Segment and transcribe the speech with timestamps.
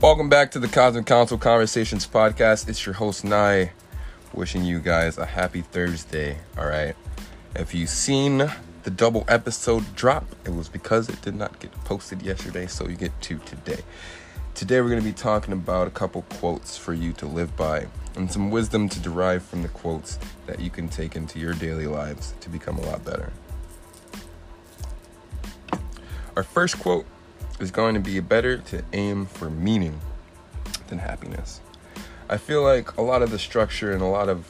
[0.00, 2.68] Welcome back to the Cosmic Council Conversations podcast.
[2.68, 3.72] It's your host, Nye,
[4.32, 6.38] wishing you guys a happy Thursday.
[6.56, 6.94] All right.
[7.56, 8.48] If you've seen
[8.84, 12.94] the double episode drop, it was because it did not get posted yesterday, so you
[12.94, 13.80] get to today.
[14.54, 17.88] Today, we're going to be talking about a couple quotes for you to live by
[18.14, 21.88] and some wisdom to derive from the quotes that you can take into your daily
[21.88, 23.32] lives to become a lot better.
[26.36, 27.04] Our first quote
[27.60, 30.00] is going to be better to aim for meaning
[30.88, 31.60] than happiness.
[32.28, 34.44] I feel like a lot of the structure and a lot of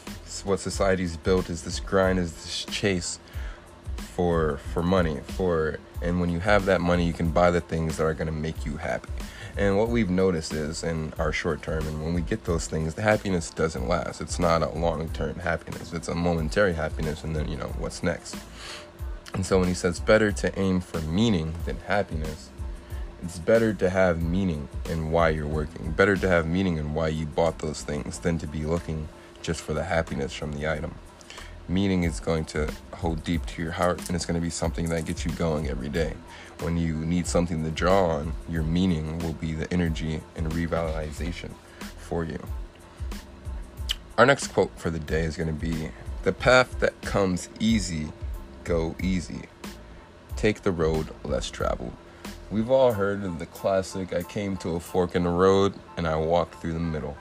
[0.44, 3.18] what society's built is this grind, is this chase
[3.96, 7.96] for for money, for and when you have that money, you can buy the things
[7.96, 9.08] that are going to make you happy.
[9.56, 12.94] And what we've noticed is in our short term, and when we get those things,
[12.94, 14.20] the happiness doesn't last.
[14.20, 18.02] It's not a long term happiness, it's a momentary happiness, and then, you know, what's
[18.02, 18.36] next?
[19.34, 22.50] And so when he says better to aim for meaning than happiness,
[23.22, 27.08] it's better to have meaning in why you're working, better to have meaning in why
[27.08, 29.08] you bought those things than to be looking
[29.42, 30.94] just for the happiness from the item.
[31.68, 34.88] Meaning is going to hold deep to your heart and it's going to be something
[34.88, 36.14] that gets you going every day.
[36.60, 41.50] When you need something to draw on, your meaning will be the energy and revitalization
[41.98, 42.38] for you.
[44.16, 45.90] Our next quote for the day is going to be
[46.22, 48.12] The path that comes easy,
[48.64, 49.42] go easy.
[50.36, 51.92] Take the road less traveled.
[52.50, 56.08] We've all heard of the classic I came to a fork in the road and
[56.08, 57.14] I walked through the middle.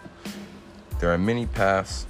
[1.01, 2.07] There are many paths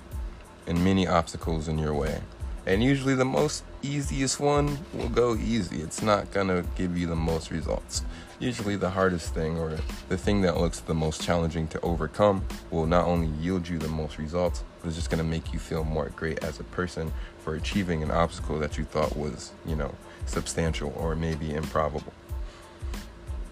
[0.68, 2.22] and many obstacles in your way.
[2.68, 5.82] And usually the most easiest one will go easy.
[5.82, 8.04] It's not gonna give you the most results.
[8.38, 9.80] Usually the hardest thing or
[10.10, 13.88] the thing that looks the most challenging to overcome will not only yield you the
[13.88, 17.56] most results, but it's just gonna make you feel more great as a person for
[17.56, 19.96] achieving an obstacle that you thought was, you know,
[20.28, 22.14] substantial or maybe improbable.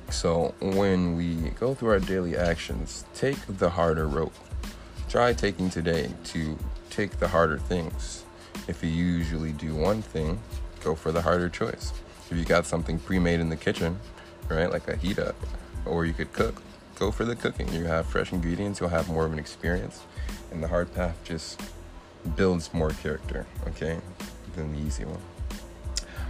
[0.09, 4.31] So when we go through our daily actions, take the harder road.
[5.09, 6.57] Try taking today to
[6.89, 8.23] take the harder things.
[8.67, 10.39] If you usually do one thing,
[10.83, 11.91] go for the harder choice.
[12.29, 13.99] If you got something pre-made in the kitchen,
[14.49, 15.35] right, like a heat up,
[15.85, 16.61] or you could cook,
[16.95, 17.71] go for the cooking.
[17.73, 20.01] You have fresh ingredients, you'll have more of an experience,
[20.51, 21.61] and the hard path just
[22.35, 23.99] builds more character, okay,
[24.55, 25.21] than the easy one.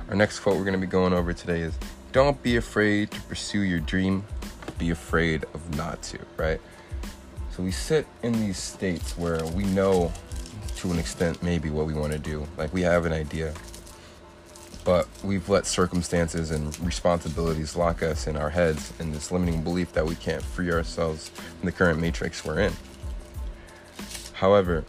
[0.09, 1.74] Our next quote we're going to be going over today is
[2.16, 4.24] don't be afraid to pursue your dream,
[4.78, 6.62] be afraid of not to, right?
[7.52, 10.14] So we sit in these states where we know
[10.78, 12.48] to an extent maybe what we want to do.
[12.58, 13.53] Like we have an idea,
[14.86, 19.92] but we've let circumstances and responsibilities lock us in our heads in this limiting belief
[19.92, 22.72] that we can't free ourselves from the current matrix we're in.
[24.32, 24.86] However,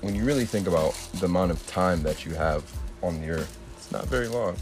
[0.00, 2.64] when you really think about the amount of time that you have
[3.02, 4.56] on the earth, it's not very long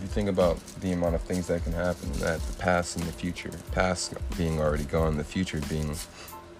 [0.00, 3.12] you think about the amount of things that can happen, that the past and the
[3.12, 5.94] future, past being already gone, the future being,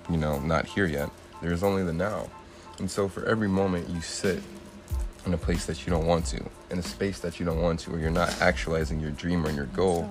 [0.08, 1.10] you know, not here yet,
[1.42, 2.28] there's only the now.
[2.78, 4.42] And so for every moment you sit
[5.26, 7.80] in a place that you don't want to, in a space that you don't want
[7.80, 10.08] to, or you're not actualizing your dream or your goal,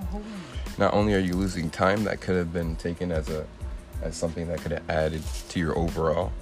[0.78, 3.46] not only are you losing time that could have been taken as a
[4.02, 6.32] as something that could have added to your overall,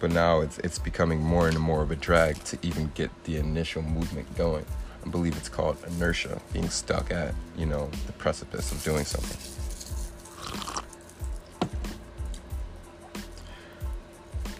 [0.00, 3.36] but now it's it's becoming more and more of a drag to even get the
[3.36, 4.64] initial movement going.
[5.06, 9.38] I believe it's called inertia, being stuck at, you know, the precipice of doing something.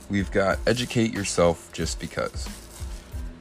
[0.09, 2.49] We've got educate yourself just because.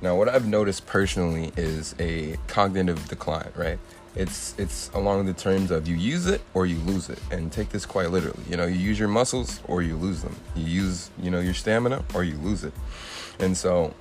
[0.01, 3.77] Now, what I've noticed personally is a cognitive decline, right?
[4.15, 7.69] It's it's along the terms of you use it or you lose it, and take
[7.69, 8.41] this quite literally.
[8.49, 10.35] You know, you use your muscles or you lose them.
[10.55, 12.73] You use, you know, your stamina or you lose it.
[13.39, 13.93] And so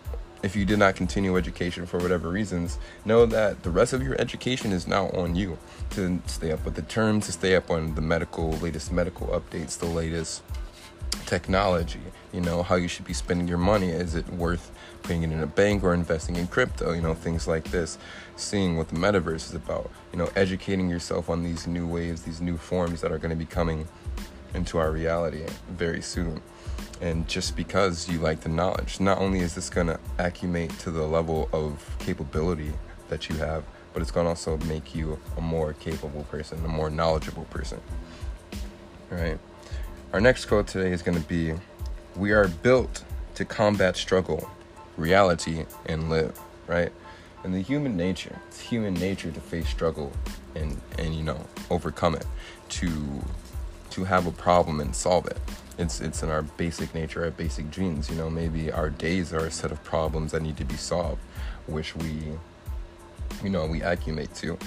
[0.45, 4.15] if you did not continue education for whatever reasons, know that the rest of your
[4.21, 5.57] education is now on you
[5.91, 9.79] to stay up with the terms, to stay up on the medical, latest medical updates,
[9.79, 10.43] the latest
[11.25, 12.01] technology,
[12.33, 13.89] you know, how you should be spending your money.
[13.89, 14.71] Is it worth
[15.03, 16.93] putting it in a bank or investing in crypto?
[16.93, 17.97] You know, things like this.
[18.37, 22.43] Seeing what the metaverse is about, you know, educating yourself on these new waves, these
[22.43, 23.89] new forms that are going to be coming
[24.53, 26.43] into our reality very soon
[27.01, 30.91] and just because you like the knowledge not only is this going to accumulate to
[30.91, 32.73] the level of capability
[33.09, 36.69] that you have but it's going to also make you a more capable person a
[36.69, 37.81] more knowledgeable person
[39.11, 39.39] all right?
[40.13, 41.55] Our next quote today is going to be
[42.17, 43.05] we are built
[43.35, 44.49] to combat struggle
[44.97, 46.93] reality and live right?
[47.43, 50.13] And the human nature it's human nature to face struggle
[50.55, 52.27] and and you know overcome it
[52.71, 53.23] to
[53.95, 55.39] to have a problem and solve it
[55.79, 58.09] it's it's in our basic nature, our basic genes.
[58.09, 61.21] You know, maybe our days are a set of problems that need to be solved,
[61.67, 62.33] which we,
[63.43, 64.59] you know, we accumulate to.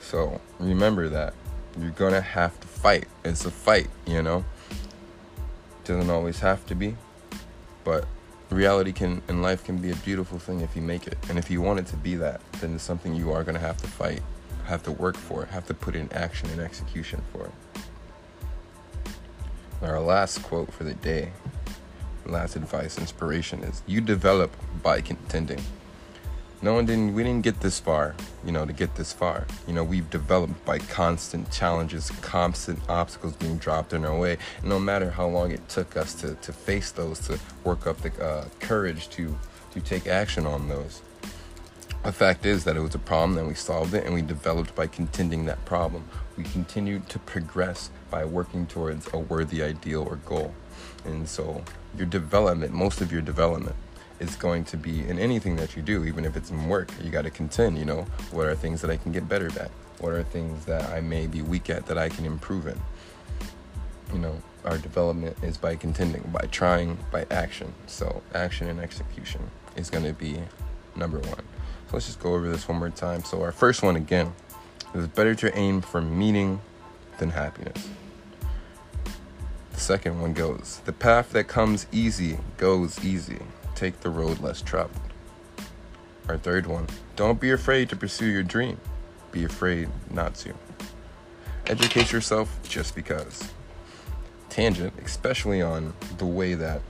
[0.00, 1.34] So remember that
[1.80, 3.06] You're gonna have to fight.
[3.24, 4.44] It's a fight, you know.
[5.84, 6.96] Doesn't always have to be,
[7.82, 8.06] but
[8.50, 11.16] reality can and life can be a beautiful thing if you make it.
[11.28, 13.78] And if you want it to be that, then it's something you are gonna have
[13.78, 14.22] to fight,
[14.66, 17.50] have to work for, have to put in action and execution for.
[19.82, 21.32] Our last quote for the day,
[22.24, 25.60] last advice, inspiration is you develop by contending.
[26.62, 28.14] No one didn't we didn't get this far
[28.44, 29.44] you know to get this far.
[29.66, 34.38] You know we've developed by constant challenges constant obstacles being dropped in our way.
[34.60, 37.98] And no matter how long it took us to, to face those to work up
[38.02, 39.36] the uh, courage to
[39.72, 41.02] to take action on those
[42.04, 44.74] the fact is that it was a problem and we solved it and we developed
[44.74, 46.04] by contending that problem
[46.36, 50.54] we continue to progress by working towards a worthy ideal or goal
[51.04, 51.62] and so
[51.96, 53.76] your development most of your development
[54.22, 56.90] is going to be in anything that you do, even if it's in work.
[57.02, 59.70] You got to contend, you know, what are things that I can get better at?
[59.98, 62.80] What are things that I may be weak at that I can improve in?
[64.12, 67.72] You know, our development is by contending, by trying, by action.
[67.86, 70.38] So, action and execution is going to be
[70.94, 71.42] number one.
[71.88, 73.24] So, let's just go over this one more time.
[73.24, 74.32] So, our first one again
[74.94, 76.60] is better to aim for meaning
[77.18, 77.88] than happiness.
[79.72, 83.40] The second one goes, the path that comes easy goes easy
[83.74, 85.00] take the road less traveled.
[86.28, 86.86] Our third one
[87.16, 88.78] don't be afraid to pursue your dream,
[89.32, 90.54] be afraid not to.
[91.66, 93.50] Educate yourself just because.
[94.50, 96.82] Tangent, especially on the way that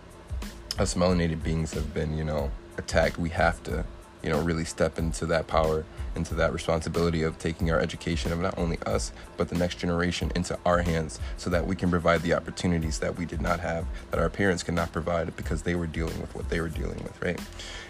[0.79, 3.19] us melanated beings have been, you know, attacked.
[3.19, 3.85] We have to,
[4.23, 5.85] you know, really step into that power
[6.15, 10.31] into that responsibility of taking our education of not only us, but the next generation
[10.35, 13.87] into our hands so that we can provide the opportunities that we did not have,
[14.11, 17.03] that our parents could not provide because they were dealing with what they were dealing
[17.03, 17.41] with, right?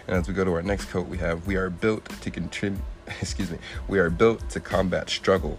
[0.07, 2.81] And as we go to our next quote, we have, We are built to contribute,
[3.21, 3.57] excuse me,
[3.87, 5.57] we are built to combat struggle,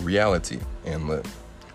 [0.00, 1.26] reality, and live.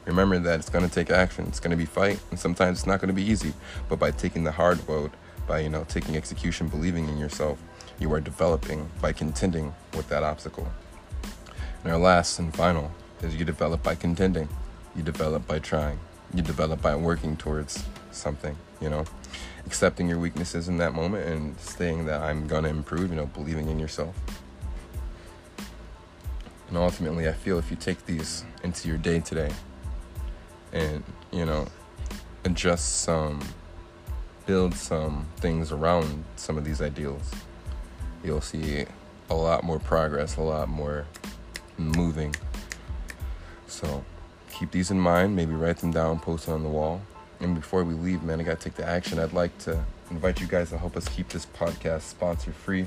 [0.06, 1.46] Remember that it's going to take action.
[1.48, 3.54] It's going to be fight, and sometimes it's not going to be easy.
[3.88, 5.12] But by taking the hard road,
[5.48, 7.60] by you know taking execution, believing in yourself,
[8.02, 10.68] you are developing by contending with that obstacle.
[11.84, 14.50] And our last and final is you develop by contending.
[14.96, 16.00] You develop by trying.
[16.34, 19.06] You develop by working towards something, you know,
[19.68, 23.70] accepting your weaknesses in that moment and saying that I'm to improve, you know, believing
[23.70, 24.16] in yourself.
[26.70, 29.52] And ultimately, I feel if you take these into your day today
[30.74, 31.68] and, you know,
[32.46, 33.42] adjust some,
[34.48, 37.32] build some things around some of these ideals
[38.24, 38.86] you'll see
[39.30, 41.06] a lot more progress, a lot more
[41.78, 42.36] moving.
[43.68, 44.04] So
[44.52, 47.02] keep these in mind, maybe write them down, post them on the wall.
[47.40, 49.18] And before we leave, man, I gotta take the action.
[49.20, 52.86] I'd like to invite you guys to help us keep this podcast sponsor free.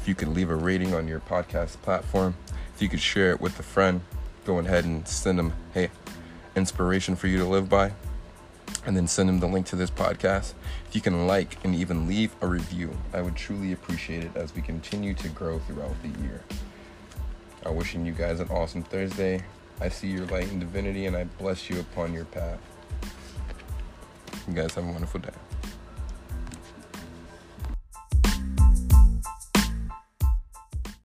[0.00, 2.36] If you could leave a rating on your podcast platform,
[2.74, 4.00] if you could share it with a friend,
[4.44, 5.90] go ahead and send them, hey,
[6.54, 7.92] inspiration for you to live by
[8.88, 10.54] and then send them the link to this podcast.
[10.88, 14.54] If you can like and even leave a review, I would truly appreciate it as
[14.54, 16.42] we continue to grow throughout the year.
[17.66, 19.44] I'm wishing you guys an awesome Thursday.
[19.78, 22.58] I see your light in divinity and I bless you upon your path.
[24.48, 25.47] You guys have a wonderful day.